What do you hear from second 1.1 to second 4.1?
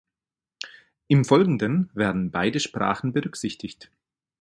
Folgenden werden beide Sprachen berücksichtigt.